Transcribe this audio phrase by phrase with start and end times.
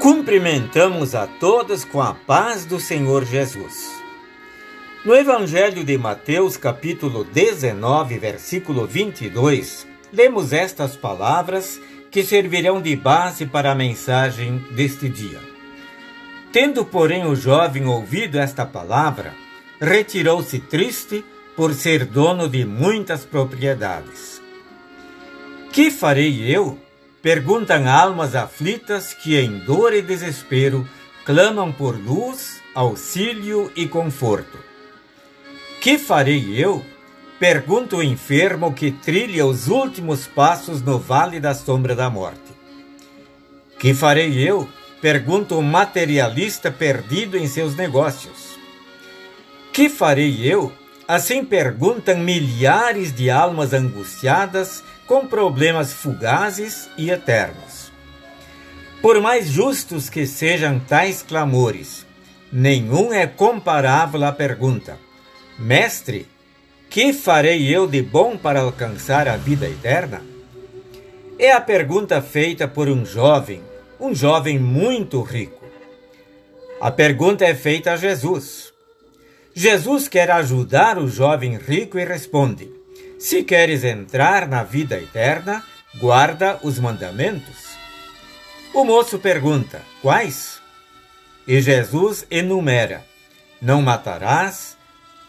[0.00, 4.02] Cumprimentamos a todos com a paz do Senhor Jesus.
[5.04, 11.78] No Evangelho de Mateus, capítulo 19, versículo 22, lemos estas palavras
[12.10, 15.38] que servirão de base para a mensagem deste dia.
[16.50, 19.34] Tendo, porém, o jovem ouvido esta palavra,
[19.78, 21.22] retirou-se triste
[21.54, 24.40] por ser dono de muitas propriedades.
[25.70, 26.78] Que farei eu?
[27.22, 30.88] Perguntam almas aflitas que, em dor e desespero,
[31.24, 34.58] clamam por luz, auxílio e conforto.
[35.82, 36.84] Que farei eu?
[37.38, 42.52] Pergunta o enfermo que trilha os últimos passos no vale da sombra da morte.
[43.78, 44.66] Que farei eu?
[45.00, 48.58] Pergunta o materialista perdido em seus negócios.
[49.72, 50.72] Que farei eu?
[51.10, 57.90] Assim perguntam milhares de almas angustiadas com problemas fugazes e eternos.
[59.02, 62.06] Por mais justos que sejam tais clamores,
[62.52, 65.00] nenhum é comparável à pergunta:
[65.58, 66.28] Mestre,
[66.88, 70.22] que farei eu de bom para alcançar a vida eterna?
[71.40, 73.60] É a pergunta feita por um jovem,
[73.98, 75.64] um jovem muito rico.
[76.80, 78.70] A pergunta é feita a Jesus.
[79.62, 82.72] Jesus quer ajudar o jovem rico e responde:
[83.18, 85.62] se queres entrar na vida eterna,
[85.96, 87.76] guarda os mandamentos.
[88.72, 90.62] O moço pergunta: Quais?
[91.46, 93.04] E Jesus enumera:
[93.60, 94.78] Não matarás,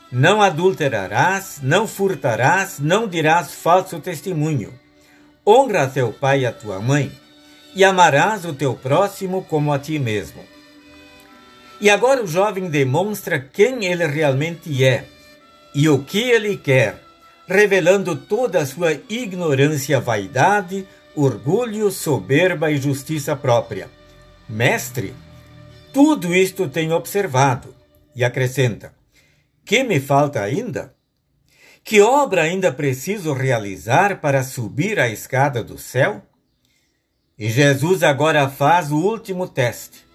[0.10, 4.74] não adulterarás, não furtarás, não dirás falso testemunho.
[5.46, 7.12] Honra teu pai e a tua mãe,
[7.76, 10.42] e amarás o teu próximo como a ti mesmo.
[11.82, 15.06] E agora o jovem demonstra quem ele realmente é
[15.74, 17.02] e o que ele quer
[17.48, 23.90] revelando toda a sua ignorância, vaidade, orgulho, soberba e justiça própria.
[24.48, 25.14] Mestre,
[25.92, 27.76] tudo isto tenho observado.
[28.16, 28.94] E acrescenta:
[29.66, 30.94] Que me falta ainda?
[31.84, 36.22] Que obra ainda preciso realizar para subir a escada do céu?
[37.38, 40.11] E Jesus agora faz o último teste.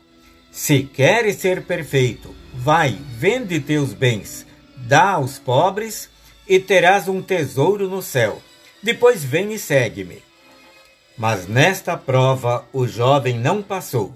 [0.57, 6.09] Se queres ser perfeito, vai, vende teus bens, dá aos pobres
[6.49, 8.41] e terás um tesouro no céu.
[8.83, 10.23] Depois vem e segue-me.
[11.15, 14.15] Mas nesta prova o jovem não passou.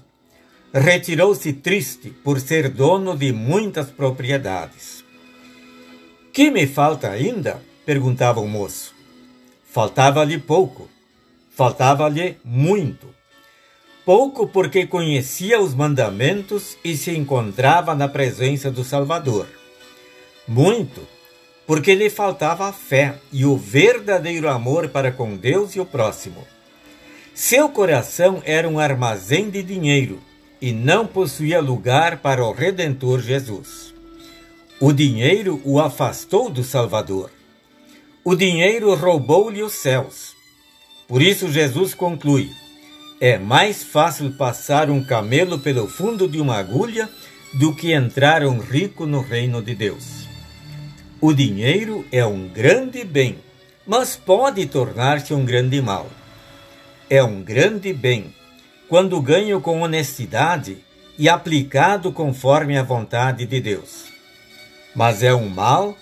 [0.73, 5.05] Retirou-se triste por ser dono de muitas propriedades.
[6.33, 7.61] Que me falta ainda?
[7.85, 8.95] perguntava o moço.
[9.63, 10.89] Faltava-lhe pouco.
[11.55, 13.20] Faltava-lhe muito.
[14.13, 19.47] Pouco porque conhecia os mandamentos e se encontrava na presença do Salvador.
[20.45, 21.07] Muito
[21.65, 26.45] porque lhe faltava a fé e o verdadeiro amor para com Deus e o próximo.
[27.33, 30.19] Seu coração era um armazém de dinheiro
[30.61, 33.93] e não possuía lugar para o Redentor Jesus.
[34.81, 37.31] O dinheiro o afastou do Salvador.
[38.25, 40.35] O dinheiro roubou-lhe os céus.
[41.07, 42.51] Por isso, Jesus conclui:
[43.21, 47.07] é mais fácil passar um camelo pelo fundo de uma agulha
[47.53, 50.27] do que entrar um rico no reino de Deus.
[51.21, 53.37] O dinheiro é um grande bem,
[53.85, 56.09] mas pode tornar-se um grande mal.
[57.07, 58.33] É um grande bem
[58.89, 60.79] quando ganho com honestidade
[61.15, 64.05] e aplicado conforme a vontade de Deus.
[64.95, 65.95] Mas é um mal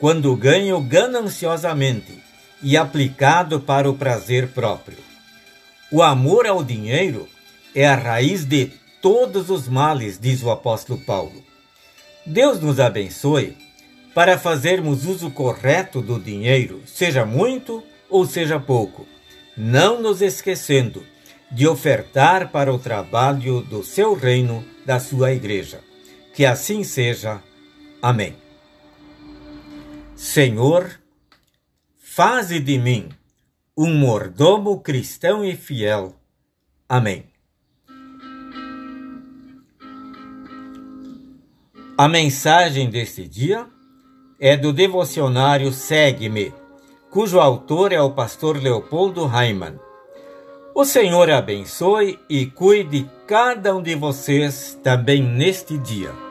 [0.00, 2.20] quando ganho gananciosamente
[2.60, 5.07] e aplicado para o prazer próprio.
[5.90, 7.26] O amor ao dinheiro
[7.74, 11.42] é a raiz de todos os males, diz o apóstolo Paulo.
[12.26, 13.56] Deus nos abençoe
[14.14, 19.06] para fazermos uso correto do dinheiro, seja muito ou seja pouco,
[19.56, 21.02] não nos esquecendo
[21.50, 25.80] de ofertar para o trabalho do seu reino, da sua igreja.
[26.34, 27.42] Que assim seja.
[28.02, 28.36] Amém.
[30.14, 31.00] Senhor,
[31.98, 33.08] faze de mim
[33.80, 36.12] um mordomo cristão e fiel.
[36.88, 37.26] Amém.
[41.96, 43.68] A mensagem deste dia
[44.40, 46.52] é do devocionário Segue-me,
[47.08, 49.78] cujo autor é o pastor Leopoldo Raiman.
[50.74, 56.27] O Senhor abençoe e cuide cada um de vocês também neste dia.